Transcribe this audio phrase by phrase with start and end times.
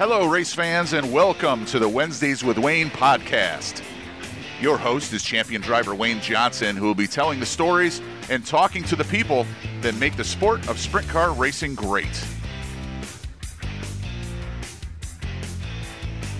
[0.00, 3.82] Hello, race fans, and welcome to the Wednesdays with Wayne podcast.
[4.58, 8.00] Your host is champion driver Wayne Johnson, who will be telling the stories
[8.30, 9.46] and talking to the people
[9.82, 12.16] that make the sport of sprint car racing great.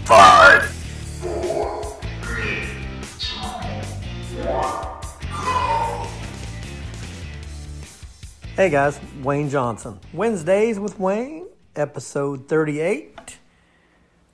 [0.07, 0.65] Five,
[1.21, 2.67] four, three,
[3.19, 3.37] two,
[4.41, 4.65] one,
[5.45, 6.09] go.
[8.57, 10.01] Hey guys, Wayne Johnson.
[10.15, 11.47] Wednesdays with Wayne,
[11.77, 13.20] episode 38.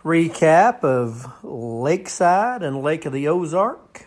[0.07, 4.07] Recap of Lakeside and Lake of the Ozark.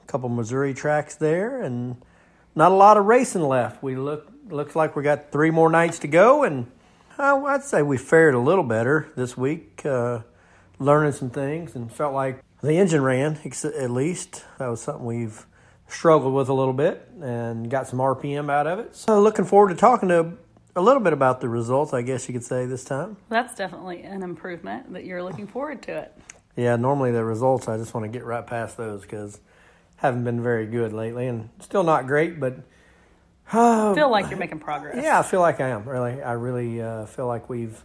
[0.00, 1.96] A couple Missouri tracks there, and
[2.54, 3.82] not a lot of racing left.
[3.82, 6.70] We look looks like we got three more nights to go, and
[7.18, 10.20] oh, I'd say we fared a little better this week, uh,
[10.78, 14.44] learning some things, and felt like the engine ran at least.
[14.60, 15.46] That was something we've
[15.88, 18.94] struggled with a little bit and got some RPM out of it.
[18.94, 20.34] So looking forward to talking to
[20.76, 23.16] a little bit about the results, I guess you could say this time.
[23.28, 26.18] That's definitely an improvement that you're looking forward to it.
[26.56, 29.40] Yeah, normally the results I just want to get right past those because
[29.96, 32.58] haven't been very good lately and still not great, but
[33.52, 35.02] I feel like you're making progress.
[35.02, 36.22] yeah, I feel like I am really.
[36.22, 37.82] I really uh, feel like we've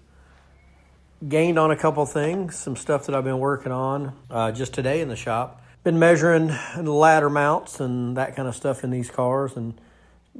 [1.28, 5.02] gained on a couple things, some stuff that I've been working on uh, just today
[5.02, 5.64] in the shop.
[5.84, 9.80] Been measuring ladder mounts and that kind of stuff in these cars and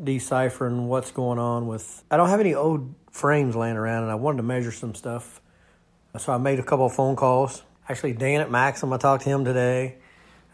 [0.04, 2.04] deciphering what's going on with.
[2.10, 5.42] I don't have any old frames laying around, and I wanted to measure some stuff,
[6.18, 7.64] so I made a couple of phone calls.
[7.88, 9.98] Actually, Dan at Maxim, I talked to him today.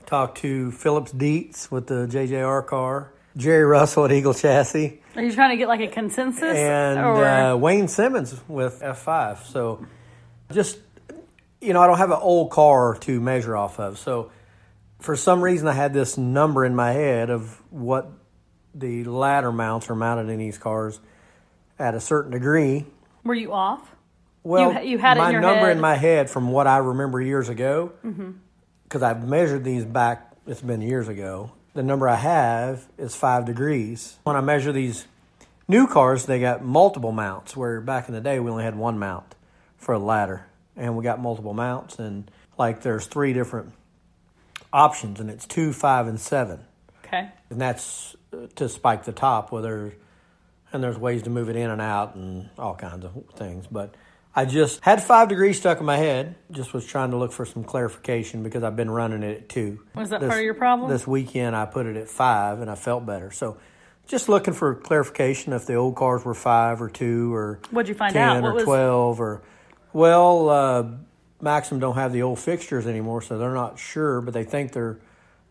[0.01, 3.11] I talked to Phillips Dietz with the JJR car.
[3.37, 6.55] Jerry Russell at Eagle Chassis Are you trying to get like a consensus?
[6.55, 9.43] and uh, Wayne Simmons with F5.
[9.47, 9.85] So
[10.53, 10.79] just,
[11.59, 13.97] you know, I don't have an old car to measure off of.
[13.97, 14.31] So
[14.99, 18.09] for some reason, I had this number in my head of what
[18.77, 20.99] the ladder mounts are mounted in these cars
[21.79, 22.85] at a certain degree.
[23.23, 23.81] were you off?
[24.43, 25.71] Well, You- you had it in my number head.
[25.77, 28.31] in my head from what I remember years ago, Mm-hmm.
[28.83, 30.31] because I've measured these back.
[30.45, 31.51] It's been years ago.
[31.73, 34.17] The number I have is five degrees.
[34.23, 35.07] When I measure these
[35.67, 37.57] new cars, they got multiple mounts.
[37.57, 39.33] Where back in the day, we only had one mount
[39.77, 40.45] for a ladder,
[40.77, 41.97] and we got multiple mounts.
[41.97, 43.73] And like, there's three different
[44.71, 46.59] options, and it's two, five, and seven
[47.05, 47.29] Okay.
[47.49, 48.15] and that's
[48.55, 49.51] to spike the top.
[49.51, 49.95] Whether
[50.73, 53.65] and there's ways to move it in and out and all kinds of things.
[53.67, 53.95] But
[54.35, 56.35] I just had five degrees stuck in my head.
[56.51, 59.79] Just was trying to look for some clarification because I've been running it at two.
[59.95, 60.89] Was that part of your problem?
[60.89, 63.31] This weekend I put it at five and I felt better.
[63.31, 63.57] So
[64.07, 67.95] just looking for clarification if the old cars were five or two or What'd you
[67.95, 68.43] find ten out?
[68.43, 69.41] or was- twelve or
[69.93, 70.83] well, uh,
[71.39, 74.99] Maxim don't have the old fixtures anymore, so they're not sure, but they think they're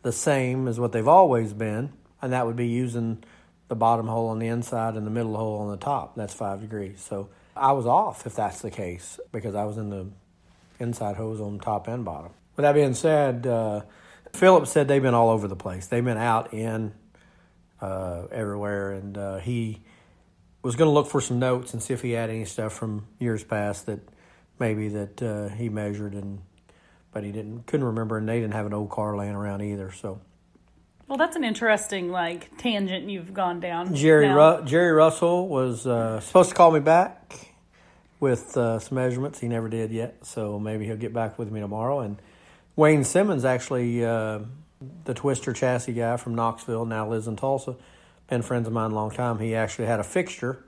[0.03, 1.95] the same as what they've always been,
[2.25, 3.23] and that would be using
[3.69, 6.17] the bottom hole on the inside and the middle hole on the top.
[6.17, 7.05] That's five degrees.
[7.07, 10.07] So I was off if that's the case because I was in the
[10.81, 12.33] inside hose on top and bottom.
[12.57, 13.83] With that being said, uh,
[14.33, 15.87] said they've been all over the place.
[15.87, 16.93] They've been out in
[17.81, 19.83] uh, everywhere, and uh, he
[20.63, 23.07] was going to look for some notes and see if he had any stuff from
[23.19, 24.01] years past that
[24.59, 26.41] maybe that uh, he measured and
[27.13, 29.93] but he didn't couldn't remember and they didn't have an old car laying around either
[29.93, 30.21] so
[31.07, 33.95] Well, that's an interesting like tangent you've gone down.
[33.95, 34.29] jerry.
[34.29, 37.55] Ru- jerry russell was uh, supposed to call me back
[38.21, 41.61] with uh, some measurements he never did yet so maybe he'll get back with me
[41.61, 42.17] tomorrow and
[42.75, 44.39] wayne simmons actually uh,
[45.05, 47.77] the twister chassis guy from knoxville now lives in tulsa
[48.29, 50.65] been friends of mine a long time he actually had a fixture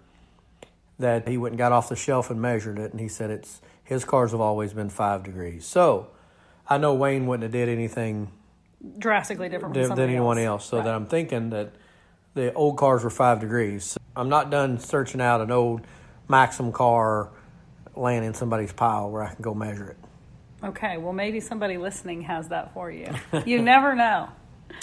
[0.99, 3.61] that he went and got off the shelf and measured it, and he said it's
[3.85, 5.65] his cars have always been five degrees.
[5.65, 6.09] So
[6.69, 8.33] I know Wayne wouldn't have did anything
[8.99, 10.67] drastically different from than, than anyone else.
[10.67, 10.85] So Right.
[10.85, 11.71] that I'm thinking that
[12.35, 13.97] the old cars were five degrees.
[14.15, 15.83] I'm not done searching out an old
[16.29, 17.31] Maxim car
[17.95, 19.97] laying in somebody's pile where I can go measure it.
[20.65, 23.09] Okay, well maybe somebody listening has that for you.
[23.47, 24.29] You never know.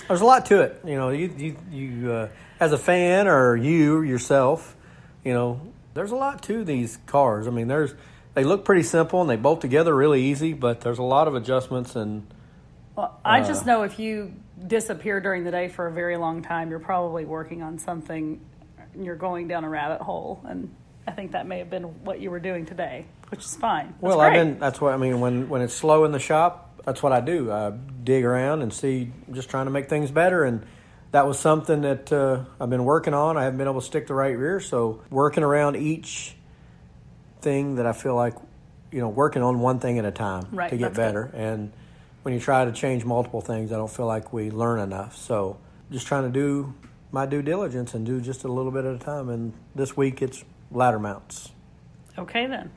[0.07, 1.09] There's a lot to it, you know.
[1.09, 2.29] You you, you uh,
[2.59, 4.75] as a fan or you yourself,
[5.23, 5.59] you know,
[5.93, 7.47] there's a lot to these cars.
[7.47, 7.93] I mean, there's
[8.33, 11.35] they look pretty simple and they bolt together really easy, but there's a lot of
[11.35, 12.25] adjustments and
[12.95, 13.45] Well, I Uh.
[13.47, 14.33] just know if you
[14.67, 18.39] disappear during the day for a very long time, you're probably working on something.
[18.93, 20.69] And you're going down a rabbit hole, and
[21.07, 23.87] I think that may have been what you were doing today, which is fine.
[23.87, 26.79] That's well, I've been that's what I mean when when it's slow in the shop,
[26.85, 27.51] that's what I do.
[27.51, 27.71] I
[28.03, 30.63] dig around and see just trying to make things better and
[31.11, 33.37] that was something that uh, I've been working on.
[33.37, 36.35] I haven't been able to stick the right rear, so working around each
[37.41, 38.33] thing that I feel like,
[38.91, 41.01] you know, working on one thing at a time Right, to get that's good.
[41.01, 41.31] better.
[41.35, 41.71] And
[42.23, 45.15] when you try to change multiple things, I don't feel like we learn enough.
[45.15, 45.57] So
[45.91, 46.73] just trying to do
[47.11, 49.29] my due diligence and do just a little bit at a time.
[49.29, 51.51] And this week it's ladder mounts.
[52.17, 52.71] Okay then.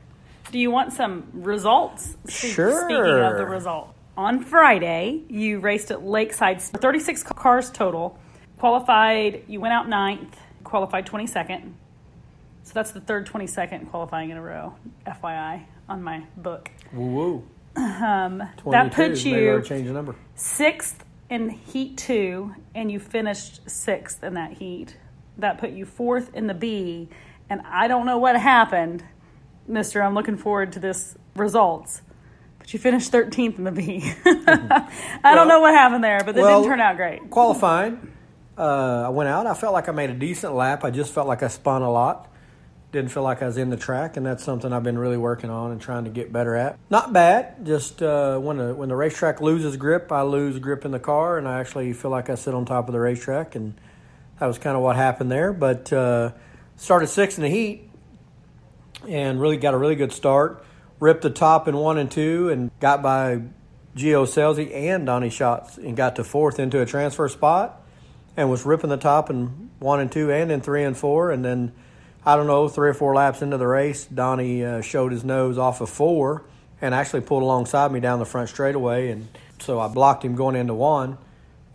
[0.53, 2.17] Do you want some results?
[2.27, 2.83] Spe- Sure.
[2.85, 6.61] Speaking of the result, on Friday you raced at Lakeside.
[6.61, 8.19] 36 cars total.
[8.59, 9.45] Qualified.
[9.49, 10.39] You went out ninth.
[10.65, 11.73] Qualified 22nd.
[12.65, 14.75] So that's the third 22nd qualifying in a row.
[15.07, 16.71] FYI on my book.
[16.93, 17.45] Woo woo.
[17.77, 18.39] Um,
[18.71, 20.17] that puts Maybe I ought you change the number.
[20.35, 24.97] sixth in heat two, and you finished sixth in that heat.
[25.39, 27.09] That put you fourth in the B,
[27.51, 29.05] and I don't know what happened,
[29.69, 30.03] Mister.
[30.03, 32.03] I'm looking forward to this results.
[32.59, 34.03] But you finished 13th in the B.
[34.25, 37.31] I don't know what happened there, but that well, didn't turn out great.
[37.31, 38.13] Qualifying,
[38.59, 39.47] uh, I went out.
[39.47, 40.83] I felt like I made a decent lap.
[40.83, 42.33] I just felt like I spun a lot.
[42.97, 45.51] Didn't feel like I was in the track, and that's something I've been really working
[45.51, 46.79] on and trying to get better at.
[46.89, 47.67] Not bad.
[47.67, 51.37] Just uh, when the when the racetrack loses grip, I lose grip in the car,
[51.37, 53.75] and I actually feel like I sit on top of the racetrack, and
[54.41, 55.53] that was kind of what happened there.
[55.53, 56.33] But uh,
[56.77, 57.91] started sixth in the heat,
[59.07, 60.65] and really got a really good start.
[60.99, 63.43] Ripped the top in one and two, and got by
[63.95, 67.79] Gio Scelzi and Donny Schatz, and got to fourth into a transfer spot,
[68.39, 71.45] and was ripping the top in one and two, and in three and four, and
[71.45, 71.75] then
[72.27, 75.59] I don't know three or four laps into the race, Donny uh, showed his nose
[75.59, 76.43] off of four,
[76.81, 79.29] and actually pulled alongside me down the front straightaway, and
[79.61, 81.19] so I blocked him going into one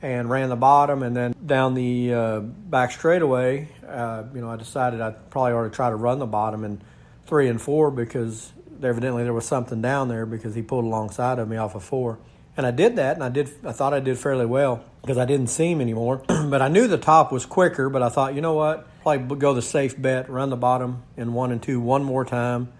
[0.01, 3.69] and ran the bottom and then down the uh, back straightaway.
[3.87, 6.81] Uh, you know, I decided I probably ought to try to run the bottom in
[7.25, 8.51] three and four because
[8.83, 12.19] evidently there was something down there because he pulled alongside of me off of four.
[12.61, 13.49] And I did that, and I did.
[13.65, 16.21] I thought I did fairly well because I didn't see him anymore.
[16.27, 17.89] but I knew the top was quicker.
[17.89, 18.87] But I thought, you know what?
[19.01, 22.71] Probably go the safe bet, run the bottom in one and two one more time,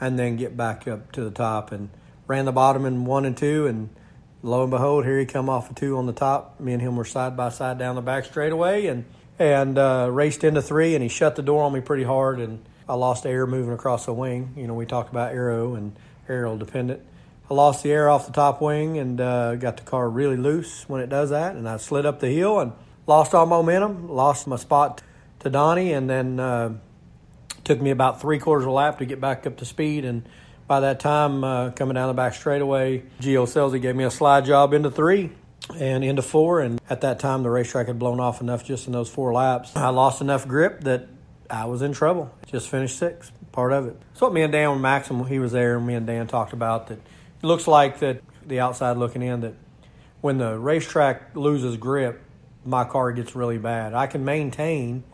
[0.00, 1.72] and then get back up to the top.
[1.72, 1.90] And
[2.28, 3.88] ran the bottom in one and two, and
[4.44, 6.60] lo and behold, here he come off a two on the top.
[6.60, 9.04] Me and him were side by side down the back straightaway, and
[9.40, 12.64] and uh, raced into three, and he shut the door on me pretty hard, and
[12.88, 14.54] I lost air moving across the wing.
[14.56, 15.96] You know, we talked about aero and
[16.28, 17.02] aerial dependent.
[17.50, 20.88] I lost the air off the top wing and uh, got the car really loose
[20.88, 22.72] when it does that, and I slid up the hill and
[23.06, 25.02] lost all momentum, lost my spot
[25.40, 26.72] to Donny, and then uh,
[27.64, 30.04] took me about three quarters of a lap to get back up to speed.
[30.06, 30.26] And
[30.66, 34.46] by that time, uh, coming down the back straightaway, Gio Scelzi gave me a slide
[34.46, 35.30] job into three
[35.78, 36.60] and into four.
[36.60, 39.76] And at that time, the racetrack had blown off enough just in those four laps.
[39.76, 41.08] I lost enough grip that
[41.50, 42.34] I was in trouble.
[42.46, 44.00] Just finished sixth, part of it.
[44.14, 46.86] So me and Dan when Maxim, he was there, and me and Dan talked about
[46.86, 47.00] that.
[47.44, 49.54] Looks like that the outside looking in that
[50.20, 52.22] when the racetrack loses grip,
[52.64, 53.92] my car gets really bad.
[53.92, 55.04] I can maintain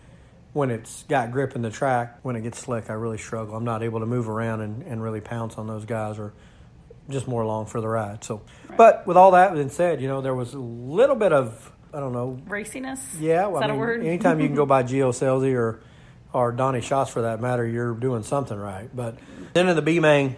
[0.52, 2.18] when it's got grip in the track.
[2.22, 3.56] When it gets slick, I really struggle.
[3.56, 6.32] I'm not able to move around and, and really pounce on those guys or
[7.08, 8.22] just more along for the ride.
[8.22, 8.42] So,
[8.76, 11.98] but with all that being said, you know, there was a little bit of, I
[11.98, 13.00] don't know, Raciness.
[13.18, 14.04] yeah, Is well, that I a mean, word?
[14.04, 15.80] anytime you can go by Gio Scelzi or
[16.32, 18.88] or Donny Schatz for that matter, you're doing something right.
[18.94, 19.18] But
[19.52, 20.36] then in the B main,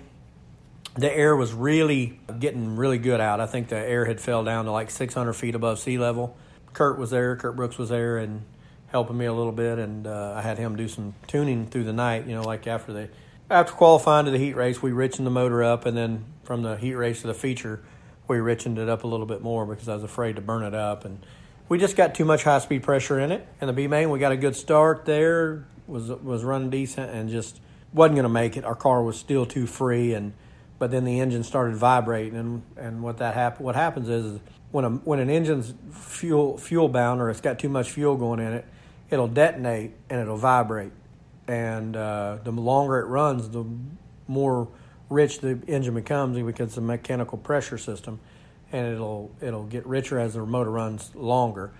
[0.95, 3.41] the air was really getting really good out.
[3.41, 6.37] I think the air had fell down to like 600 feet above sea level.
[6.73, 8.43] Kurt was there, Kurt Brooks was there, and
[8.89, 11.93] helping me a little bit, and uh, I had him do some tuning through the
[11.93, 12.27] night.
[12.27, 13.09] You know, like after the
[13.51, 16.77] after qualifying to the heat race, we richened the motor up, and then from the
[16.77, 17.83] heat race to the feature,
[18.29, 20.75] we richened it up a little bit more because I was afraid to burn it
[20.75, 21.25] up, and
[21.69, 23.47] we just got too much high speed pressure in it.
[23.61, 27.31] And the B main, we got a good start there, was was running decent, and
[27.31, 27.61] just
[27.95, 28.65] wasn't going to make it.
[28.65, 30.35] Our car was still too free, and
[30.83, 34.41] but then the engine started vibrating, and and what that hap- what happens is
[34.73, 38.41] when a when an engine's fuel fuel bound or it's got too much fuel going
[38.41, 38.65] in it,
[39.09, 40.91] it'll detonate and it'll vibrate,
[41.47, 43.65] and uh, the longer it runs, the
[44.27, 44.67] more
[45.09, 48.19] rich the engine becomes because it's a mechanical pressure system,
[48.73, 51.71] and it'll it'll get richer as the motor runs longer.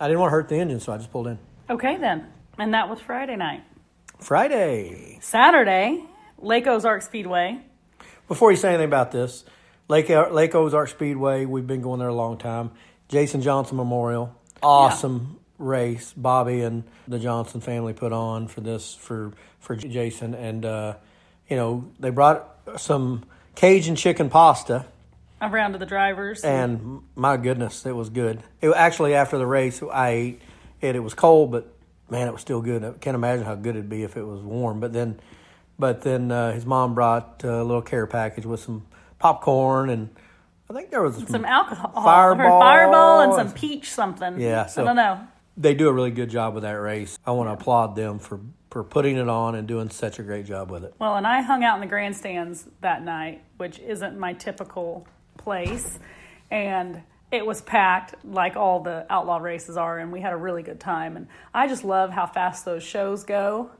[0.00, 1.38] I didn't want to hurt the engine, so I just pulled in.
[1.70, 2.26] Okay, then.
[2.58, 3.62] And that was Friday night.
[4.18, 5.20] Friday.
[5.22, 6.02] Saturday,
[6.38, 7.62] Lake Ozark Speedway.
[8.28, 9.44] Before you say anything about this,
[9.88, 12.70] Lake Lake Ozark Speedway, we've been going there a long time.
[13.08, 16.12] Jason Johnson Memorial, awesome race.
[16.16, 20.94] Bobby and the Johnson family put on for this for for Jason, and uh,
[21.48, 24.84] you know they brought some Cajun chicken pasta,
[25.40, 26.44] Around to the drivers.
[26.44, 28.42] and my goodness, it was good.
[28.60, 30.40] It actually after the race, I ate
[30.82, 30.96] it.
[30.96, 31.72] It was cold, but
[32.10, 32.84] man, it was still good.
[32.84, 34.80] I can't imagine how good it'd be if it was warm.
[34.80, 35.18] But then,
[35.78, 38.86] but then uh, his mom brought a little care package with some
[39.18, 40.10] popcorn and
[40.70, 41.92] I think there was some alcohol.
[41.94, 42.60] Fireball.
[42.60, 44.38] Fireball and some peach something.
[44.40, 45.20] Yeah, so- I don't know.
[45.56, 47.18] They do a really good job with that race.
[47.26, 48.38] I want to applaud them for
[48.70, 50.94] for putting it on and doing such a great job with it.
[50.98, 55.08] Well, and I hung out in the grandstands that night, which isn't my typical
[55.38, 55.98] place.
[56.50, 60.62] And it was packed like all the outlaw races are, and we had a really
[60.62, 61.16] good time.
[61.16, 63.70] And I just love how fast those shows go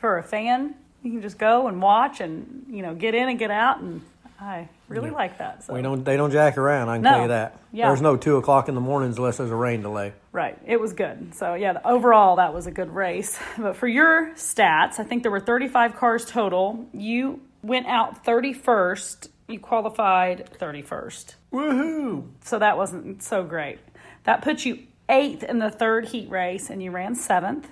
[0.00, 0.76] for a fan.
[1.06, 4.02] You can just go and watch and you know get in and get out, and
[4.40, 5.62] I really like that.
[5.64, 5.72] So.
[5.74, 6.04] We don't.
[6.04, 6.88] They don't jack around.
[6.88, 7.10] I can No.
[7.10, 7.58] tell you that.
[7.72, 7.86] Yeah.
[7.88, 10.12] There's no two o'clock in the mornings unless there's a rain delay.
[10.32, 10.58] Right.
[10.66, 11.34] It was good.
[11.34, 13.38] So, yeah, the- overall, that was a good race.
[13.58, 16.86] But for your stats, I think there were 35 cars total.
[16.92, 19.28] You went out 31st.
[19.48, 21.36] You qualified 31st.
[21.52, 22.24] Woohoo!
[22.44, 23.78] So that wasn't so great.
[24.24, 27.68] That puts you eighth in the third heat race, and you ran seventh.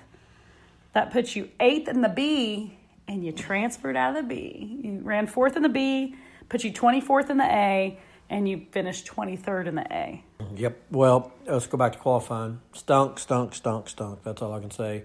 [0.93, 4.79] That puts you eighth in the B, and you transferred out of the B.
[4.83, 6.15] You ran fourth in the B,
[6.49, 10.23] put you 24th in the A, and you finished 23rd in the A.
[10.55, 10.81] Yep.
[10.91, 12.59] Well, let's go back to qualifying.
[12.73, 14.23] Stunk, stunk, stunk, stunk.
[14.23, 15.03] That's all I can say.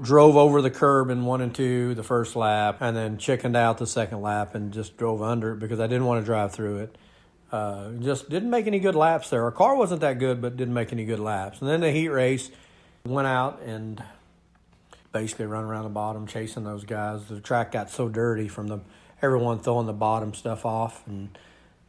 [0.00, 3.78] Drove over the curb in one and two the first lap, and then chickened out
[3.78, 6.78] the second lap and just drove under it because I didn't want to drive through
[6.78, 6.98] it.
[7.52, 9.44] Uh, just didn't make any good laps there.
[9.44, 11.60] Our car wasn't that good, but didn't make any good laps.
[11.60, 12.50] And then the heat race
[13.04, 14.02] went out and
[15.14, 17.24] basically running around the bottom chasing those guys.
[17.24, 18.80] The track got so dirty from the
[19.22, 21.38] everyone throwing the bottom stuff off and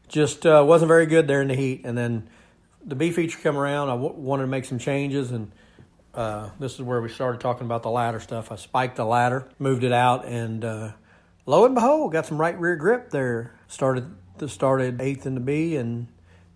[0.08, 1.82] just uh, wasn't very good there in the heat.
[1.84, 2.30] And then
[2.86, 3.90] the B feature come around.
[3.90, 5.52] I w- wanted to make some changes, and
[6.14, 8.52] uh, this is where we started talking about the ladder stuff.
[8.52, 10.92] I spiked the ladder, moved it out, and uh,
[11.48, 13.56] lo and behold, got some right rear grip there.
[13.68, 16.08] Started the, started eighth in the B, and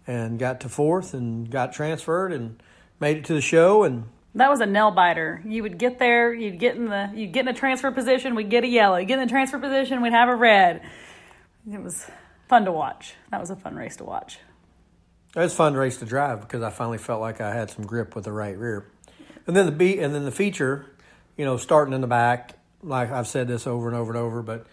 [0.05, 2.61] and got to fourth, and got transferred, and
[2.99, 4.05] made it to the show, and
[4.39, 5.41] That was a nail biter.
[5.45, 8.49] You would get there, you'd get in the you'd get in a transfer position, we'd
[8.49, 8.95] get a yellow.
[8.95, 10.81] You get in the transfer position, we'd have a red.
[11.69, 12.09] It was
[12.47, 13.15] fun to watch.
[13.31, 14.39] That was a fun race to watch.
[15.35, 17.85] It was a fun race to drive because I finally felt like I had some
[17.85, 18.85] grip with the right rear.
[19.45, 20.85] And then the B and then the feature,
[21.35, 24.41] you know, starting in the back, like I've said this over and over and over,
[24.41, 24.65] but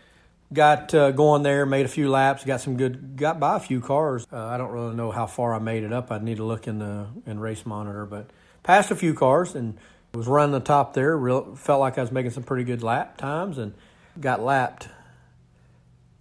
[0.52, 3.80] got uh, going there, made a few laps, got some good, got by a few
[3.80, 4.28] cars.
[4.32, 6.12] Uh, I don't really know how far I made it up.
[6.12, 8.30] I'd need to look in the in race monitor, but
[8.66, 9.78] passed a few cars and
[10.12, 11.16] was running the top there.
[11.16, 13.72] Real felt like I was making some pretty good lap times and
[14.20, 14.88] got lapped.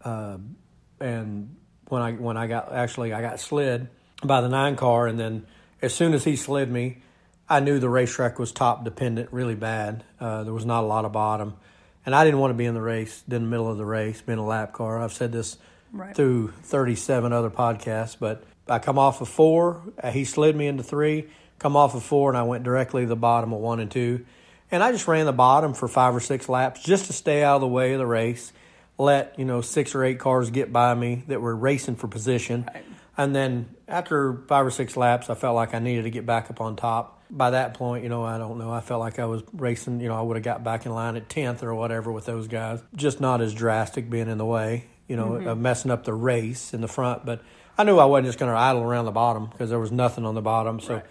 [0.04, 0.38] Uh,
[1.02, 1.56] and
[1.90, 3.90] when I when I got actually I got slid
[4.24, 5.48] by the nine car, and then
[5.82, 7.02] as soon as he slid me,
[7.50, 10.04] I knew the racetrack was top dependent really bad.
[10.20, 11.56] Uh, there was not a lot of bottom,
[12.06, 14.22] and I didn't want to be in the race, in the middle of the race,
[14.22, 15.02] being a lap car.
[15.02, 15.58] I've said this
[15.92, 16.14] Right.
[16.14, 19.82] through 37 other podcasts, but I come off of four.
[20.12, 21.30] He slid me into three.
[21.60, 24.26] Come off of four, and I went directly to the bottom of one and two.
[24.72, 27.56] And I just ran the bottom for five or six laps just to stay out
[27.56, 28.52] of the way of the race.
[28.98, 32.70] Let you know six or eight cars get by me that were racing for position.
[33.18, 36.50] And then after five or six laps, I felt like I needed to get back
[36.50, 37.24] up on top.
[37.30, 38.72] By that point, you know, I don't know.
[38.72, 40.00] I felt like I was racing.
[40.00, 42.48] You know, I would have got back in line at tenth or whatever with those
[42.48, 42.82] guys.
[42.96, 44.86] Just not as drastic being in the way.
[45.08, 45.48] You know, mm-hmm.
[45.48, 47.26] of messing up the race in the front.
[47.26, 47.42] But
[47.78, 50.26] I knew I wasn't just going to idle around the bottom because there was nothing
[50.26, 50.80] on the bottom.
[50.80, 51.02] So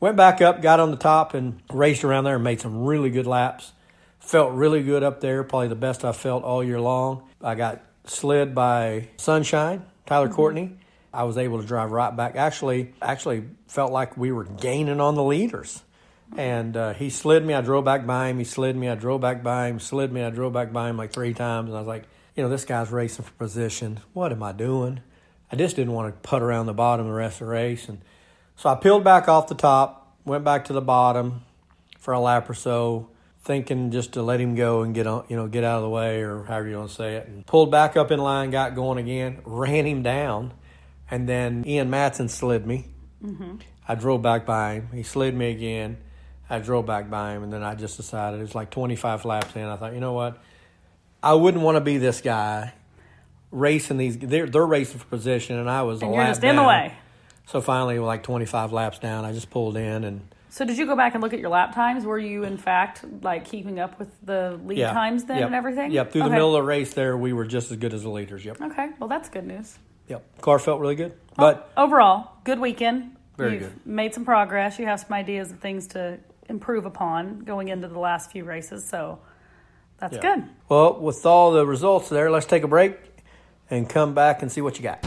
[0.00, 3.10] went back up, got on the top, and raced around there and made some really
[3.10, 3.72] good laps.
[4.20, 7.28] Felt really good up there, probably the best I felt all year long.
[7.42, 10.78] I got slid by Sunshine, Tyler Courtney.
[11.12, 12.34] I was able to drive right back.
[12.36, 15.82] Actually, actually felt like we were gaining on the leaders.
[16.36, 17.54] And uh, he slid me.
[17.54, 18.38] I drove back by him.
[18.38, 18.88] He slid me.
[18.88, 19.78] I drove back by him.
[19.78, 20.24] Slid me.
[20.24, 21.68] I drove back by him like three times.
[21.68, 24.00] And I was like, you know, this guy's racing for position.
[24.12, 25.00] What am I doing?
[25.52, 27.88] I just didn't want to put around the bottom the rest of the race.
[27.88, 28.00] And
[28.56, 31.42] so I peeled back off the top, went back to the bottom
[31.98, 33.08] for a lap or so,
[33.42, 35.88] thinking just to let him go and get on, you know, get out of the
[35.88, 37.26] way or however you want to say it.
[37.26, 40.52] And pulled back up in line, got going again, ran him down,
[41.10, 42.86] and then Ian Madsen slid me.
[43.22, 43.56] Mm-hmm.
[43.86, 44.88] I drove back by him.
[44.92, 45.98] He slid me again.
[46.48, 49.56] I drove back by him, and then I just decided it was like 25 laps
[49.56, 49.64] in.
[49.64, 50.42] I thought, you know what?
[51.22, 52.72] I wouldn't want to be this guy
[53.50, 54.18] racing these.
[54.18, 56.62] They're, they're racing for position, and I was a And you're lap just in the
[56.62, 56.94] way.
[57.46, 60.96] So finally, like 25 laps down, I just pulled in and So did you go
[60.96, 62.04] back and look at your lap times?
[62.04, 65.54] Were you in fact like keeping up with the lead yeah, times then yep, and
[65.54, 65.90] everything?
[65.90, 68.10] Yep, through the middle of the race, there we were just as good as the
[68.10, 68.44] leaders.
[68.44, 69.78] Yep, Okay, well that's good news.
[70.08, 70.24] yep.
[70.40, 73.16] Car felt really good, but overall, good weekend.
[73.36, 73.86] Very You've good.
[73.86, 74.78] Made some progress.
[74.78, 78.88] You have some ideas of things to improve upon going into the last few races.
[78.88, 79.18] So
[79.98, 80.36] that's yeah.
[80.36, 80.44] good.
[80.68, 82.96] Well, with all the results there, let's take a break
[83.70, 85.04] and come back and see what you got.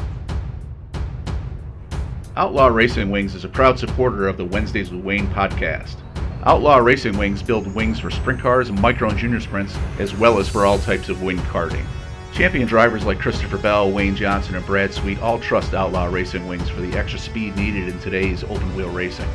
[2.38, 5.96] Outlaw Racing Wings is a proud supporter of the Wednesdays with Wayne podcast.
[6.44, 10.38] Outlaw Racing Wings build wings for sprint cars and micro and junior sprints, as well
[10.38, 11.84] as for all types of wing karting.
[12.32, 16.70] Champion drivers like Christopher Bell, Wayne Johnson, and Brad Sweet all trust Outlaw Racing Wings
[16.70, 19.28] for the extra speed needed in today's open wheel racing.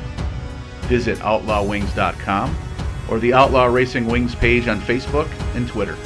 [0.83, 2.57] Visit outlawwings.com
[3.11, 5.97] or the Outlaw Racing Wings page on Facebook and Twitter.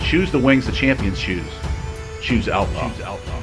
[0.00, 1.44] Choose the wings the champions choose.
[2.22, 2.88] Choose Outlaw.
[2.88, 3.42] Choose Outlaw.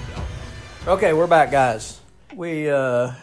[0.88, 2.00] Okay, we're back, guys.
[2.38, 3.14] We uh,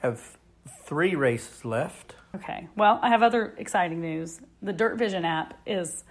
[0.00, 0.38] have
[0.86, 2.14] three races left.
[2.34, 2.68] Okay.
[2.74, 4.40] Well, I have other exciting news.
[4.62, 6.04] The Dirt Vision app is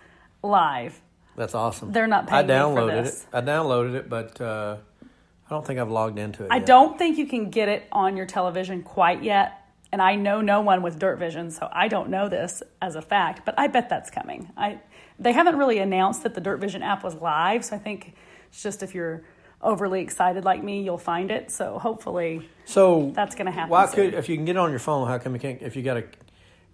[0.43, 1.01] live.
[1.35, 1.91] That's awesome.
[1.91, 3.23] They're not I paying me for downloaded this.
[3.23, 3.35] it.
[3.35, 6.49] I downloaded it, but uh, I don't think I've logged into it.
[6.51, 6.67] I yet.
[6.67, 9.53] don't think you can get it on your television quite yet.
[9.91, 13.01] And I know no one with Dirt Vision, so I don't know this as a
[13.01, 14.51] fact, but I bet that's coming.
[14.55, 14.81] I
[15.17, 18.13] they haven't really announced that the Dirt Vision app was live, so I think
[18.49, 19.23] it's just if you're
[19.61, 21.51] overly excited like me, you'll find it.
[21.51, 24.11] So hopefully So That's gonna happen Why soon.
[24.11, 25.07] could if you can get it on your phone?
[25.07, 25.61] How come you can't?
[25.61, 26.03] If you got a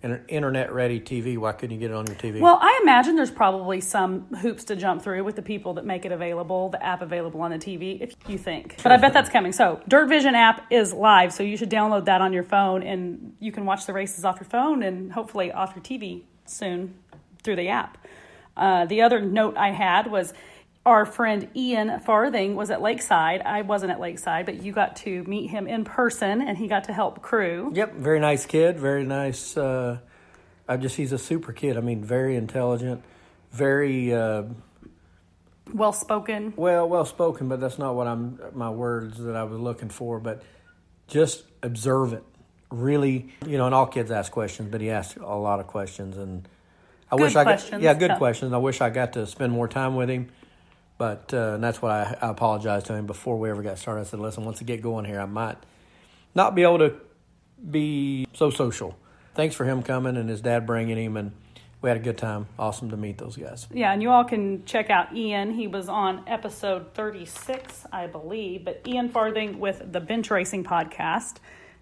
[0.03, 2.39] an internet ready TV, why couldn't you get it on your TV?
[2.39, 6.05] Well, I imagine there's probably some hoops to jump through with the people that make
[6.05, 8.75] it available, the app available on the TV, if you think.
[8.83, 9.51] But I bet that's coming.
[9.51, 13.35] So, Dirt Vision app is live, so you should download that on your phone and
[13.39, 16.93] you can watch the races off your phone and hopefully off your TV soon
[17.41, 17.97] through the app.
[18.55, 20.33] Uh, the other note I had was
[20.85, 23.41] our friend Ian Farthing was at Lakeside.
[23.41, 26.83] I wasn't at Lakeside, but you got to meet him in person and he got
[26.85, 27.71] to help crew.
[27.73, 28.79] Yep, very nice kid.
[28.79, 29.57] Very nice.
[29.57, 29.97] Uh,
[30.67, 31.77] I just he's a super kid.
[31.77, 33.03] I mean, very intelligent,
[33.51, 34.43] very uh,
[35.73, 36.53] Well spoken.
[36.55, 37.49] well well spoken.
[37.49, 40.19] But that's not what I'm my words that I was looking for.
[40.19, 40.43] But
[41.07, 42.23] just observant.
[42.71, 46.17] Really, you know, and all kids ask questions, but he asked a lot of questions,
[46.17, 46.47] and
[47.11, 48.17] I Good wish I got yeah good yeah.
[48.17, 48.53] questions.
[48.53, 50.29] I wish I got to spend more time with him.
[50.97, 54.01] But uh, and that's what I, I apologized to him before we ever got started.
[54.01, 55.57] I said, "Listen, once I get going here, I might
[56.33, 56.95] not be able to
[57.69, 58.97] be so social."
[59.33, 61.33] Thanks for him coming and his dad bringing him, and
[61.81, 62.47] we had a good time.
[62.57, 63.67] Awesome to meet those guys.
[63.71, 65.51] Yeah, and you all can check out Ian.
[65.51, 71.35] He was on episode 36, I believe, but Ian Farthing with the Bench Racing Podcast.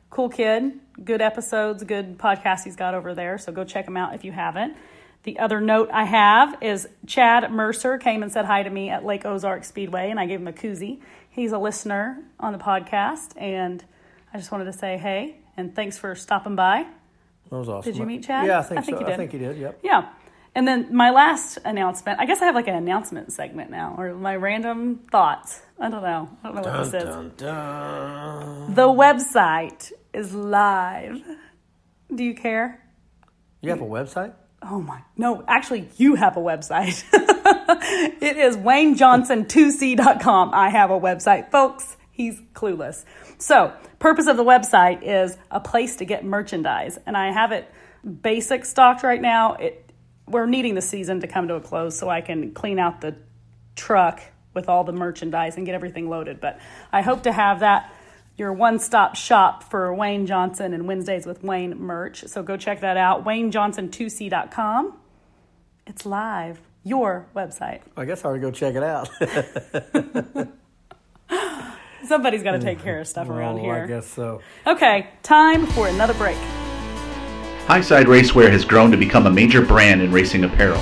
[0.10, 4.13] Cool kid, good episodes, good podcast he's got over there, so go check him out
[4.13, 4.75] if you haven't.
[5.24, 9.06] The other note I have is Chad Mercer came and said hi to me at
[9.06, 11.00] Lake Ozark Speedway, and I gave him a koozie.
[11.30, 13.84] He's a listener on the podcast, and
[14.34, 16.86] I just wanted to say hey, and thanks for stopping by.
[17.50, 17.89] That was awesome.
[17.89, 18.48] Did you meet Chad?
[18.48, 19.08] Yeah, I think, I think so.
[19.08, 19.58] you I think he did.
[19.58, 19.80] Yep.
[19.82, 20.10] Yeah.
[20.56, 24.13] And then my last announcement, I guess I have like an announcement segment now, or
[24.13, 25.62] my random thoughts.
[25.80, 26.30] I don't know.
[26.44, 27.10] I don't know what this is.
[27.10, 28.75] Dun, dun.
[28.75, 31.22] The website is live.
[32.14, 32.83] Do you care?
[33.62, 34.33] You have a website?
[34.66, 37.04] Oh my, no, actually, you have a website.
[38.22, 40.52] it is WayneJohnson2C.com.
[40.54, 41.98] I have a website, folks.
[42.12, 43.04] He's clueless.
[43.38, 47.70] So, purpose of the website is a place to get merchandise, and I have it
[48.22, 49.56] basic stocked right now.
[49.56, 49.92] It
[50.28, 53.16] we're needing the season to come to a close so I can clean out the
[53.76, 54.22] truck
[54.54, 56.40] with all the merchandise and get everything loaded.
[56.40, 56.60] But
[56.92, 57.94] I hope to have that
[58.37, 62.24] your one stop shop for Wayne Johnson and Wednesdays with Wayne merch.
[62.25, 64.98] So go check that out, WayneJohnson2C.com.
[65.85, 67.81] It's live, your website.
[67.96, 69.09] I guess I ought to go check it out.
[72.05, 73.83] Somebody's got to take care of stuff around Oh, here.
[73.83, 74.41] I guess so.
[74.67, 76.37] Okay, time for another break.
[77.65, 80.81] Highside Racewear has grown to become a major brand in racing apparel.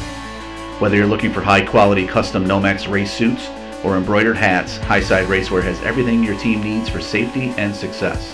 [0.80, 3.46] Whether you're looking for high quality custom Nomex race suits
[3.84, 8.34] or embroidered hats, Highside Racewear has everything your team needs for safety and success.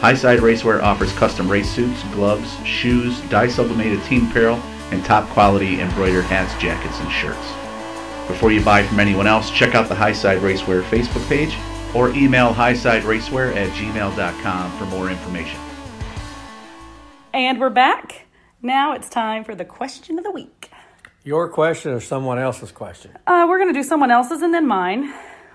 [0.00, 4.56] Highside Racewear offers custom race suits, gloves, shoes, dye sublimated team apparel,
[4.90, 7.52] and top quality embroidered hats, jackets, and shirts.
[8.28, 11.56] Before you buy from anyone else, check out the Highside Racewear Facebook page
[11.94, 15.58] or email highsideracewear at gmail.com for more information.
[17.32, 18.26] And we're back.
[18.60, 20.67] Now it's time for the question of the week.
[21.28, 23.10] Your question or someone else's question?
[23.26, 25.12] Uh, we're going to do someone else's and then mine.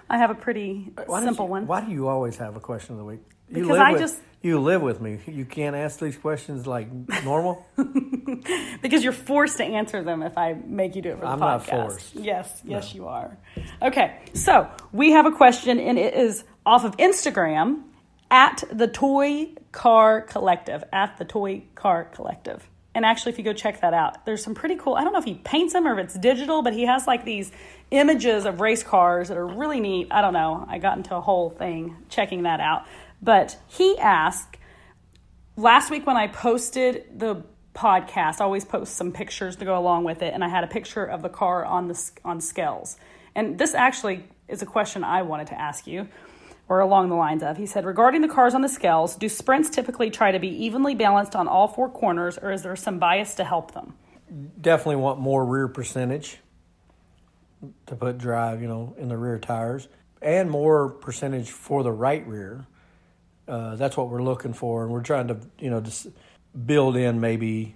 [0.08, 1.66] I have a pretty Why simple you- one.
[1.66, 3.22] Why do you always have a question of the week?
[3.50, 5.20] You Because live I with, just- you live with me.
[5.26, 6.88] You can't ask these questions like
[7.24, 7.66] normal.
[8.84, 11.40] Because you're forced to answer them if I make you do it for the I'm
[11.40, 11.72] podcast.
[11.72, 12.16] not forced.
[12.16, 13.38] Yes, yes, you are.
[13.82, 17.84] Okay, so we have a question, and it is off of Instagram
[18.30, 20.84] at the Toy Car Collective.
[20.92, 22.68] At the Toy Car Collective.
[22.96, 24.96] And actually, if you go check that out, there's some pretty cool.
[24.96, 27.26] I don't know if he paints them or if it's digital, but he has like
[27.26, 27.52] these
[27.92, 30.08] images of race cars that are really neat.
[30.12, 30.66] I don't know.
[30.70, 32.86] I got into a whole thing checking that out.
[33.22, 34.58] But he asked
[35.56, 40.04] last week when I posted the podcast, I always post some pictures to go along
[40.04, 42.98] with it, and I had a picture of the car on the on scales.
[43.36, 46.08] And this actually is a question I wanted to ask you,
[46.70, 47.58] or along the lines of.
[47.58, 50.96] He said, regarding the cars on the scales, do sprints typically try to be evenly
[50.96, 53.94] balanced on all four corners, or is there some bias to help them?
[54.60, 56.38] Definitely want more rear percentage
[57.86, 59.88] to put drive, you know, in the rear tires,
[60.22, 62.66] and more percentage for the right rear.
[63.48, 66.08] Uh, that's what we're looking for, and we're trying to, you know, just
[66.66, 67.76] build in maybe,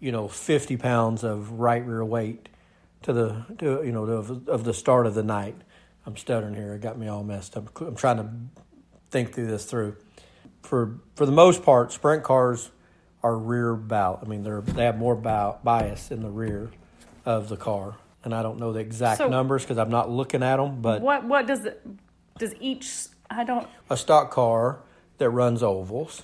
[0.00, 2.48] you know, fifty pounds of right rear weight
[3.02, 5.56] to the, to you know, of, of the start of the night.
[6.06, 7.80] I'm stuttering here; it got me all messed up.
[7.80, 8.28] I'm trying to
[9.10, 9.96] think through this through.
[10.62, 12.70] For for the most part, sprint cars
[13.22, 14.18] are rear bow.
[14.22, 16.70] I mean, they're they have more bow, bias in the rear
[17.24, 17.96] of the car.
[18.24, 20.80] and I don't know the exact So- numbers because I'm not looking at them.
[20.80, 21.84] But What what does it
[22.38, 22.88] does each
[23.30, 24.78] I don't a stock car
[25.18, 26.22] that runs ovals,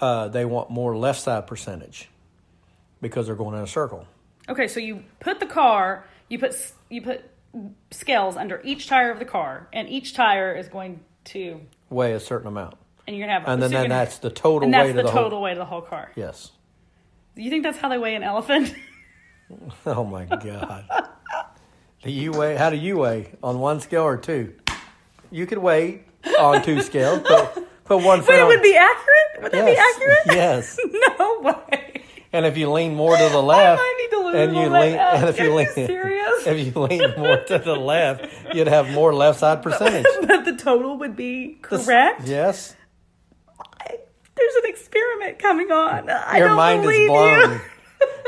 [0.00, 2.08] uh, they want more left side percentage
[3.00, 4.06] because they're going in a circle.
[4.48, 6.54] Okay, so you put the car, you put
[6.88, 7.24] you put
[7.90, 11.60] scales under each tire of the car, and each tire is going to,
[11.90, 12.74] Weigh a certain amount,
[13.06, 14.86] and you're gonna have, and then, so you're then gonna- that's the total and that's
[14.86, 15.42] weight the, of the total whole.
[15.42, 16.10] weight of the whole car.
[16.16, 16.52] Yes.
[17.36, 18.74] You think that's how they weigh an elephant?
[19.84, 20.86] Oh my god.
[22.02, 22.56] do you weigh?
[22.56, 24.54] How do you weigh on one scale or two?
[25.30, 26.04] You could weigh
[26.40, 27.20] on two scales.
[27.20, 28.28] Put, put one foot.
[28.28, 29.42] but it on, would be accurate.
[29.42, 30.18] Would that be accurate?
[30.36, 30.78] yes.
[31.18, 31.91] no way.
[32.32, 35.38] And if you lean more to the left, I to and you lean, and if
[35.38, 36.46] you lean, you serious?
[36.46, 40.06] if you lean more to the left, you'd have more left side percentage.
[40.26, 42.22] but the total would be correct.
[42.24, 42.74] Yes.
[44.34, 46.08] There's an experiment coming on.
[46.08, 47.50] I Your don't mind is blown.
[47.52, 47.60] You.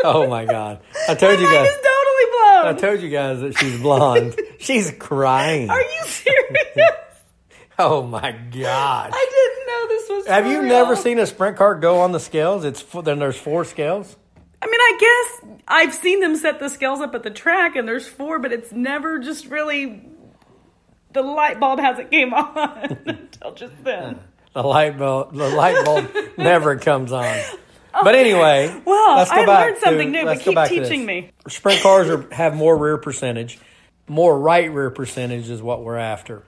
[0.05, 0.81] Oh my god!
[1.09, 1.75] I told you My mind guys.
[1.75, 2.67] is totally blown.
[2.67, 4.38] I told you guys that she's blonde.
[4.59, 5.71] she's crying.
[5.71, 6.90] Are you serious?
[7.79, 9.11] Oh my god!
[9.12, 10.26] I didn't know this was.
[10.26, 10.68] Have you real.
[10.68, 12.64] never seen a sprint car go on the scales?
[12.64, 14.16] It's then there's four scales.
[14.62, 14.98] I mean, I
[15.40, 18.52] guess I've seen them set the scales up at the track, and there's four, but
[18.52, 20.02] it's never just really.
[21.12, 24.18] The light bulb hasn't came on until just then.
[24.54, 26.08] Uh, the light bulb, the light bulb
[26.38, 27.38] never comes on.
[27.92, 31.30] But anyway, Well, let's go I back learned something to- new, but keep teaching me.
[31.46, 33.60] Sprint cars are, have more rear percentage.
[34.08, 36.42] More right rear percentage is what we're after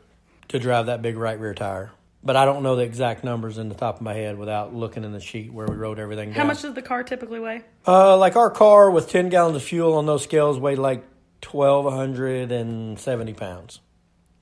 [0.48, 1.92] to drive that big right rear tire.
[2.26, 5.04] But I don't know the exact numbers in the top of my head without looking
[5.04, 6.38] in the sheet where we wrote everything down.
[6.40, 7.62] How much does the car typically weigh?
[7.86, 11.04] Uh, like our car with 10 gallons of fuel on those scales weighed like
[11.48, 13.80] 1,270 pounds.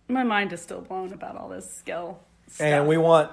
[0.09, 2.67] My mind is still blown about all this scale stuff.
[2.67, 3.31] And we want,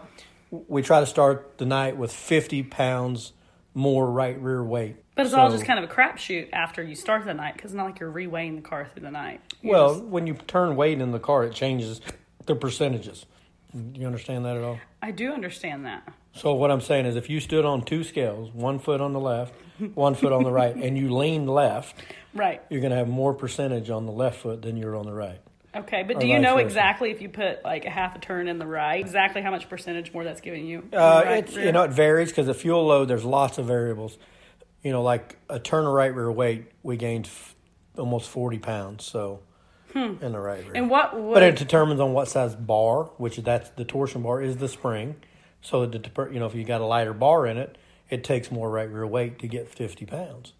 [0.50, 3.32] we try to start the night with 50 pounds
[3.74, 4.98] more right rear weight.
[5.16, 7.78] but it's all just kind of a crapshoot after you start the night because it's
[7.78, 9.40] not like you're reweighing the car through the night.
[9.62, 12.02] You Well, just- when you turn weight in the car, it changes
[12.48, 13.26] the percentages.
[13.74, 14.80] Do you understand that at all?
[15.02, 16.04] I do understand that.
[16.34, 19.20] So what I'm saying is, if you stood on two scales, one foot on the
[19.20, 19.54] left,
[19.96, 21.96] one foot on the right, and you leaned left,
[22.34, 22.62] Right.
[22.70, 25.40] you're going to have more percentage on the left foot than you're on the right.
[25.76, 26.66] Okay, but Or do you know versa.
[26.66, 29.70] exactly if you put like a half a turn in the right, exactly how much
[29.70, 30.84] percentage more that's giving you?
[30.94, 31.66] Uh, right it's rear?
[31.68, 33.08] you know it varies because the fuel load.
[33.08, 34.18] There's lots of variables.
[34.84, 37.56] You know, like a turn of right rear weight, we gained f-
[37.98, 39.06] almost 40 pounds.
[39.06, 39.40] So
[39.96, 40.70] in the right rear.
[40.72, 40.76] Hmm.
[40.76, 44.42] And what would But it determines on what size bar, which that's the torsion bar
[44.42, 45.16] is the spring.
[45.62, 47.78] So it dep- you know if you got a lighter bar in it,
[48.10, 50.54] it takes more right rear weight to get 50 pounds.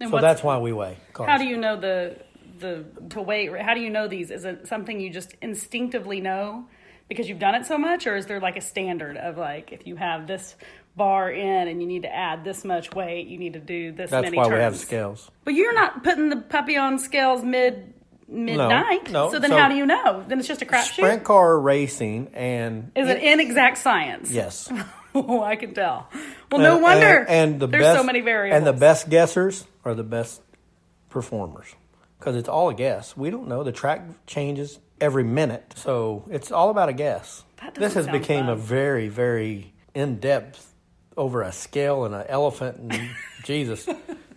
[0.00, 1.30] and So that's why we weigh cars.
[1.30, 2.18] How do you know the
[2.58, 3.50] the to weight?
[3.60, 4.30] How do you know these?
[4.30, 6.66] Is it something you just instinctively know
[7.08, 9.86] because you've done it so much, or is there like a standard of like if
[9.86, 10.56] you have this
[10.96, 14.10] bar in and you need to add this much weight, you need to do this
[14.10, 14.54] That's many why turns?
[14.54, 15.30] we have scales.
[15.44, 17.93] But you're not putting the puppy on scales mid
[18.28, 19.10] midnight.
[19.10, 19.30] no.
[19.30, 20.24] So then So- how do you know?
[20.26, 20.94] Then it's just a crapshoot.
[20.94, 24.30] Sprint car racing and Is it inexact science?
[24.30, 24.70] yes.
[25.14, 26.08] oh, I can tell.
[26.50, 27.18] Well, no And- wonder.
[27.20, 28.56] And, and the there's best, so many variables.
[28.58, 30.40] And the best guessers are the best
[31.10, 31.74] performers
[32.18, 33.16] because it's all a guess.
[33.16, 33.62] We don't know.
[33.62, 37.44] The track changes every minute, so it's all about a guess.
[37.60, 40.72] That This has became a very, very in depth
[41.16, 43.10] over a scale and an elephant and
[43.44, 43.88] Jesus.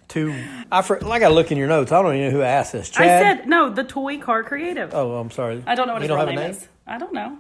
[0.10, 0.34] To
[0.72, 1.92] I for, like I look in your notes.
[1.92, 2.92] I don't even know who asked this.
[2.98, 3.70] I said no.
[3.70, 4.94] The toy car creative.
[4.94, 5.62] Oh, I'm sorry.
[5.68, 6.52] I don't know what you his don't real have name, name.
[6.52, 6.68] is.
[6.88, 7.38] I don't know.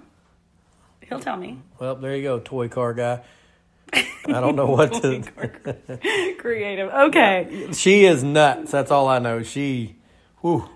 [1.08, 1.60] He'll tell me.
[1.80, 3.21] Well, there you go, toy car guy.
[3.93, 6.36] I don't know what to.
[6.39, 6.89] creative.
[6.89, 7.69] Okay.
[7.71, 8.71] She is nuts.
[8.71, 9.43] That's all I know.
[9.43, 9.95] She,
[10.41, 10.67] whew,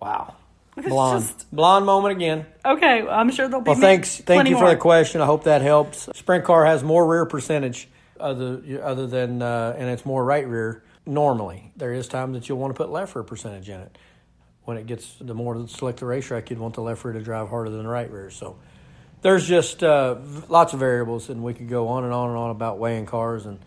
[0.00, 0.36] wow,
[0.76, 2.46] blonde, just- blonde moment again.
[2.64, 3.04] Okay.
[3.08, 3.70] I'm sure there'll be.
[3.72, 4.70] Well, thanks, thank you for more.
[4.70, 5.20] the question.
[5.20, 6.08] I hope that helps.
[6.14, 7.88] Sprint car has more rear percentage,
[8.20, 10.84] other other than, uh, and it's more right rear.
[11.04, 13.98] Normally, there is time that you'll want to put left rear percentage in it.
[14.64, 17.48] When it gets the more select the racetrack, you'd want the left rear to drive
[17.48, 18.30] harder than the right rear.
[18.30, 18.56] So
[19.22, 20.16] there's just uh,
[20.48, 23.46] lots of variables, and we could go on and on and on about weighing cars
[23.46, 23.58] and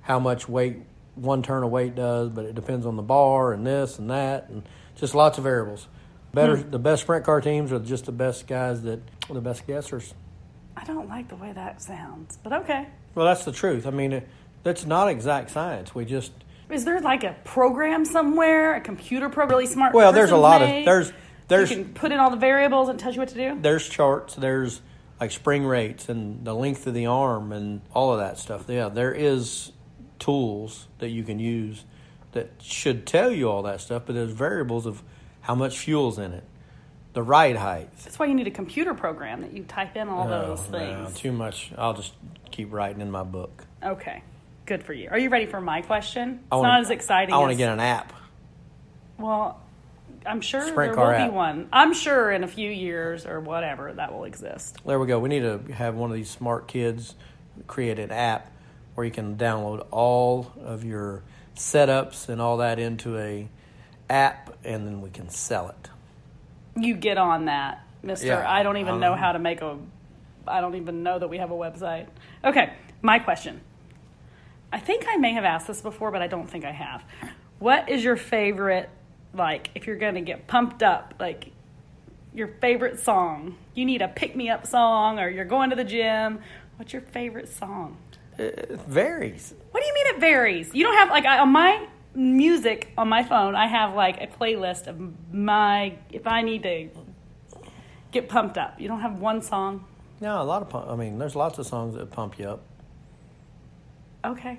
[0.00, 0.78] how much weight
[1.14, 4.48] one turn of weight does, but it depends on the bar and this and that,
[4.48, 4.62] and
[4.96, 5.86] just lots of variables.
[6.32, 6.70] Better, Hmm.
[6.70, 10.14] the best sprint car teams are just the best guys that are the best guessers.
[10.76, 12.86] I don't like the way that sounds, but okay.
[13.14, 13.86] Well, that's the truth.
[13.86, 14.28] I mean, it,
[14.62, 15.94] that's not exact science.
[15.94, 16.32] We just
[16.72, 19.94] Is there like a program somewhere, a computer program, really smart?
[19.94, 20.86] well, there's a lot of made?
[20.86, 21.12] there's
[21.48, 23.58] there's you can put in all the variables and tell you what to do.
[23.60, 24.34] there's charts.
[24.36, 24.80] There's
[25.20, 28.64] like spring rates and the length of the arm and all of that stuff.
[28.68, 29.72] Yeah, there is
[30.18, 31.84] tools that you can use
[32.32, 35.02] that should tell you all that stuff, but there's variables of
[35.40, 36.44] how much fuel's in it,
[37.12, 37.90] the ride height.
[38.04, 40.70] That's why you need a computer program that you type in all oh, those Oh,
[40.70, 41.18] no, things.
[41.18, 41.72] too much.
[41.76, 42.14] I'll just
[42.50, 43.66] keep writing in my book.
[43.82, 44.22] Okay,
[44.70, 45.08] good for you.
[45.10, 46.38] Are you ready for my question?
[46.44, 47.34] It's wanna- not as exciting.
[47.34, 48.12] I want to get an app.
[49.18, 49.60] Well,
[50.24, 51.28] I'm sure Sprint there will app.
[51.28, 51.68] be one.
[51.72, 54.78] I'm sure in a few years or whatever that will exist.
[54.86, 55.18] There we go.
[55.18, 57.16] We need to have one of these smart kids
[57.66, 58.52] create an app
[58.94, 61.24] where you can download all of your
[61.56, 63.48] setups and all that into a
[64.08, 65.90] app, and then we can sell it.
[66.80, 68.28] You get on that, Mister.
[68.28, 69.78] Yeah, I don't even um, know how to make a.
[70.46, 72.06] I don't even know that we have a website.
[72.44, 73.62] Okay, my question.
[74.72, 77.02] I think I may have asked this before, but I don't think I have.
[77.58, 78.88] What is your favorite?
[79.34, 81.52] Like, if you're going to get pumped up, like
[82.34, 83.56] your favorite song.
[83.74, 86.40] You need a pick me up song, or you're going to the gym.
[86.76, 87.96] What's your favorite song?
[88.38, 89.52] It varies.
[89.70, 90.74] What do you mean it varies?
[90.74, 93.54] You don't have like I, on my music on my phone.
[93.54, 94.98] I have like a playlist of
[95.32, 96.88] my if I need to
[98.12, 98.80] get pumped up.
[98.80, 99.84] You don't have one song.
[100.20, 100.88] No, a lot of pump.
[100.88, 102.62] I mean, there's lots of songs that pump you up.
[104.24, 104.58] Okay,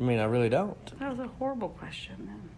[0.00, 0.98] I mean, I really don't.
[0.98, 2.14] that was a horrible question.
[2.26, 2.50] Then.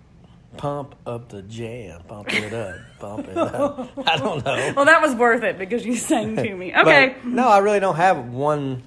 [0.56, 3.90] Pump up the jam, pump it up, pump it up.
[4.06, 4.72] I don't know.
[4.76, 6.72] Well, that was worth it because you sang to me.
[6.76, 8.84] Okay, But, no, I really don't have one.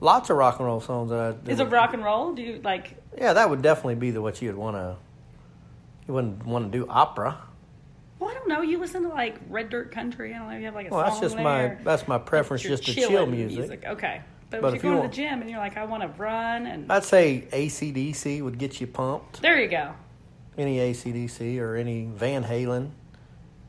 [0.00, 1.50] Lots of rock and roll songs that I.
[1.50, 2.32] is it rock and roll?
[2.32, 2.94] Do you like?
[3.16, 4.94] Yeah, that would definitely be the what you'd want to.
[6.06, 7.36] You wouldn't want to do opera.
[8.20, 8.62] Well, I don't know.
[8.62, 10.32] You listen to like Red Dirt Country.
[10.32, 10.56] I don't know.
[10.56, 11.44] You have like a Well, song that's just there.
[11.78, 13.82] my that's my preference, just to chill music.
[13.84, 15.84] Okay, but, But if if you're you going to the gym and you're like, I
[15.84, 19.42] want to run, and I'd say ACDC would get you pumped.
[19.42, 19.92] there you go.
[20.56, 22.90] Any ACDC or any Van Halen.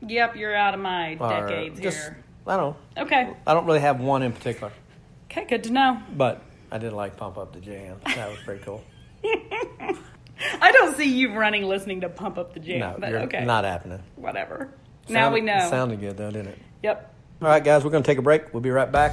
[0.06, 2.24] Yep, you're out of my decades just, here.
[2.46, 2.76] I don't.
[2.96, 3.30] Okay.
[3.46, 4.72] I don't really have one in particular,
[5.30, 6.00] Okay, good to know.
[6.16, 7.98] but I did like Pump Up the Jam.
[8.04, 8.82] That was pretty cool.
[10.60, 13.44] I don't see you running listening to Pump Up the Jam, No, but you're okay.
[13.44, 14.02] not happening.
[14.16, 14.70] Whatever.
[15.08, 15.68] now we know.
[15.68, 16.58] Sounded good though, didn't it?
[16.82, 17.14] Yep.
[17.42, 18.52] All right, guys, we're going to take a break.
[18.52, 19.12] We'll be right back.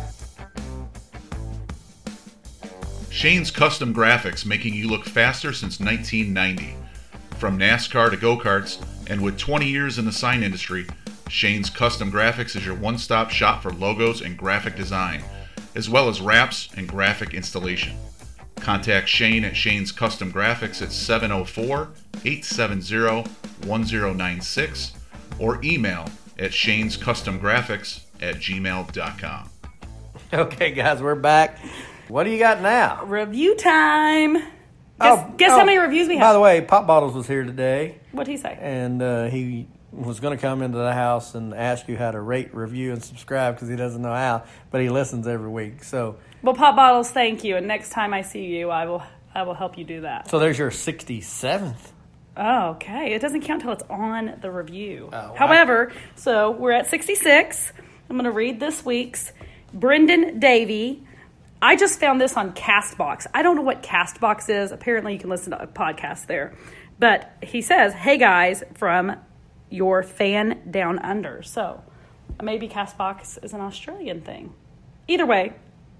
[3.17, 6.75] Shane's Custom Graphics, making you look faster since 1990.
[7.39, 10.86] From NASCAR to go karts, and with 20 years in the sign industry,
[11.27, 15.23] Shane's Custom Graphics is your one stop shop for logos and graphic design,
[15.73, 17.97] as well as wraps and graphic installation.
[18.58, 21.89] Contact Shane at Shane's Custom Graphics at 704
[22.23, 23.32] 870
[23.65, 24.93] 1096
[25.39, 29.49] or email at Shane's Custom Graphics at gmail.com.
[30.34, 31.58] Okay, guys, we're back.
[32.08, 33.04] What do you got now?
[33.06, 34.34] Review time.
[34.36, 34.43] Guess,
[35.00, 36.22] Oh, guess oh, how many reviews we have.
[36.28, 38.58] By the way, Pop Bottles was here today, What'd he say?
[38.60, 42.20] and uh, he was going to come into the house and ask you how to
[42.20, 45.84] rate, review, and subscribe because he doesn't know how, but he listens every week.
[45.84, 47.58] So, Well, Pop Bottles, thank you.
[47.58, 49.04] And next time I see you, I will
[49.36, 50.30] I will help you do that.
[50.30, 51.76] so there's your 67th.
[52.36, 53.13] Oh, okay.
[53.13, 55.10] It doesn't count till it's on the review.
[55.13, 57.74] Oh, However, so we're at 66.
[58.10, 59.32] I'm going to read this week's.
[59.74, 61.04] Brendan Davey.
[61.62, 63.26] I just found this on Castbox.
[63.34, 64.72] I don't know what Castbox is.
[64.72, 66.56] Apparently, you can listen to a podcast there.
[67.00, 69.17] But he says, Hey guys, from
[69.70, 71.41] your fan down under.
[71.41, 71.84] So
[72.41, 74.54] maybe Castbox is an Australian thing.
[75.08, 75.54] Either way,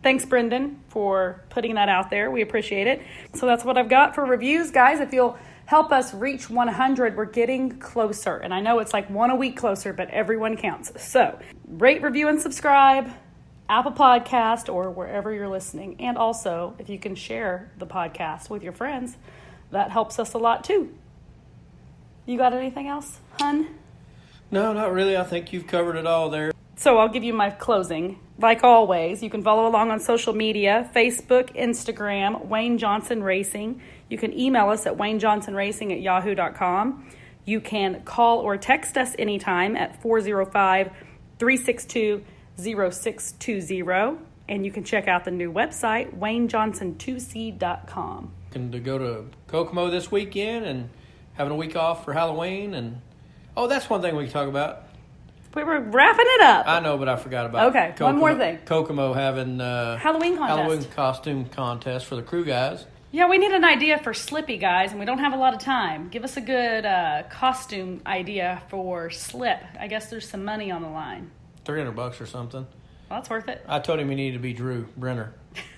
[0.04, 2.30] thanks, Brendan, for putting that out there.
[2.30, 3.02] We appreciate it.
[3.34, 5.00] So that's what I've got for reviews, guys.
[5.00, 8.38] If you'll help us reach 100, we're getting closer.
[8.38, 10.92] And I know it's like one a week closer, but everyone counts.
[11.04, 13.12] So rate, review, and subscribe.
[13.70, 15.98] Apple Podcast or wherever you're listening.
[16.00, 19.18] And also, if you can share the podcast with your friends,
[19.72, 20.94] that helps us a lot too.
[22.26, 23.76] You got anything else, hun?
[24.52, 25.18] No, not really.
[25.18, 26.52] I think you've covered it all there.
[26.78, 28.20] So I'll give you my closing.
[28.40, 33.82] Like always, you can follow along on social media Facebook, Instagram, Wayne Johnson Racing.
[34.10, 37.10] You can email us at waynejohnsonracing at yahoo.com.
[37.46, 40.92] You can call or text us anytime at 405
[41.40, 42.24] 362
[42.60, 44.18] 0620.
[44.50, 48.32] And you can check out the new website, waynejohnson2c.com.
[48.54, 50.90] And to go to Kokomo this weekend and
[51.34, 52.74] having a week off for Halloween.
[52.74, 53.02] And
[53.56, 54.84] oh, that's one thing we can talk about.
[55.54, 56.68] We were wrapping it up.
[56.68, 58.60] I know, but I forgot about Okay, one more thing.
[58.66, 60.60] Kokomo having uh, Halloween contest.
[60.60, 62.86] Halloween costume contest for the crew guys.
[63.12, 65.62] Yeah, we need an idea for Slippy, guys, and we don't have a lot of
[65.62, 66.10] time.
[66.10, 69.60] Give us a good uh, costume idea for Slip.
[69.80, 71.32] I guess there's some money on the line.
[71.68, 72.66] Three hundred bucks or something.
[73.10, 73.64] Well, that's worth it.
[73.68, 75.34] I told him he needed to be Drew Brenner,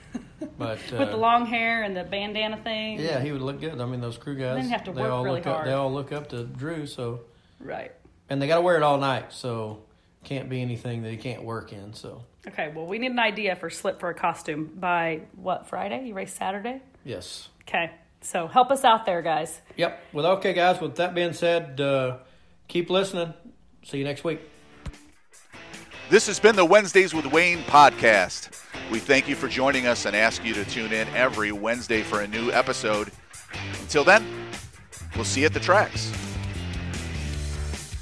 [0.57, 2.99] but uh, With the long hair and the bandana thing.
[2.99, 3.81] yeah, he would look good.
[3.81, 4.55] I mean, those crew guys.
[4.55, 6.85] Then you have to they all really look Up, they all look up to Drew,
[6.87, 7.21] so
[7.59, 7.91] Right.
[8.29, 9.81] and they got to wear it all night, so
[10.23, 11.93] can't be anything that he can't work in.
[11.93, 16.05] So Okay, well, we need an idea for Slip for a costume by what, Friday?
[16.07, 16.81] You race Saturday?
[17.03, 19.59] yes, Okay, so help us out there, guys.
[19.75, 20.03] yep.
[20.13, 20.79] Well, okay, guys.
[20.81, 22.17] With that being said, uh,
[22.67, 23.33] keep listening.
[23.83, 24.39] See you next week.
[26.09, 28.49] This has been the Wednesdays with Wayne podcast.
[28.89, 32.21] We thank you for joining us and ask you to tune in every Wednesday for
[32.21, 33.11] a new episode.
[33.79, 34.25] Until then,
[35.15, 36.11] we'll see you at the tracks.